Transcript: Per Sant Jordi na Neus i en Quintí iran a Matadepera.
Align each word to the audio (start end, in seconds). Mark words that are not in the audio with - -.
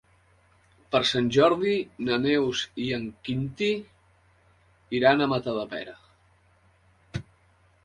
Per 0.93 1.01
Sant 1.09 1.27
Jordi 1.35 1.73
na 2.07 2.17
Neus 2.23 2.63
i 2.87 2.87
en 2.97 3.05
Quintí 3.29 3.69
iran 5.01 5.21
a 5.27 5.31
Matadepera. 5.37 5.97